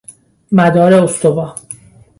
مدار 0.51 0.93
استوا 1.03 1.55